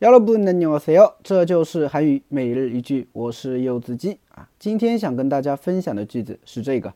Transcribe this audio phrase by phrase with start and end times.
[0.00, 1.14] 여러분 안녕하세요.
[1.22, 4.48] 这就是韩语每日一句，我是柚子鸡啊。
[4.58, 6.92] 今天想跟大家分享的句子是这个：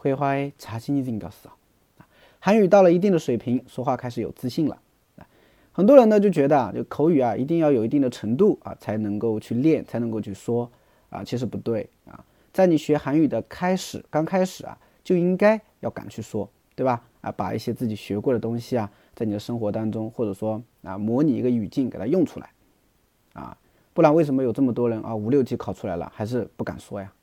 [0.01, 1.47] 会话诶，查心已经搞死
[2.39, 4.81] 韩语到了一定的水平，说话开始有自信了
[5.17, 5.27] 啊。
[5.71, 10.67] 很多人呢就觉得啊，就口语啊，一定要有一定的程度啊，才能够去练，才能够去说
[11.11, 11.23] 啊。
[11.23, 17.03] 其实不对啊，在你学韩语的开始，刚开始啊，就应该要敢去说，对吧？
[17.21, 22.49] 啊，把一些自己学过的东西啊，在你的生活当中，或者说啊，模拟一个语境给它用出来
[23.33, 23.55] 啊。
[23.93, 27.13] 不然为什么有这么多人啊，五六级考出来了，还是不敢说呀？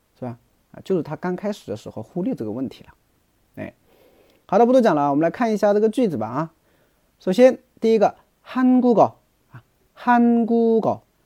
[0.72, 0.78] 是吧？
[0.78, 2.90] 啊，就是他刚开始的时候忽略这个问题了。
[3.56, 3.72] 哎，
[4.46, 6.26] 好的，不多讲了，我们来看一下这个句子吧。
[6.26, 6.52] 啊，
[7.18, 8.98] 首先第一个韩国语
[9.52, 10.82] 啊，韩国语，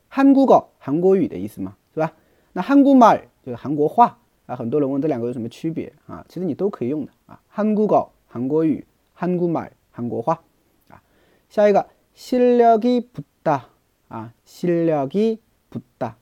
[0.09, 2.13] 韩国语，韩国语的意思嘛，是吧？
[2.53, 4.57] 那韩国말就是韩国话啊。
[4.57, 6.25] 很多人问这两个有什么区别啊？
[6.29, 7.41] 其实你都可以用的啊。
[7.49, 10.43] 韩国语，韩国语，韩国말韩国话
[10.89, 11.03] 啊。
[11.49, 13.61] 下一个실력이붙다
[14.09, 16.13] 啊，실력이붙다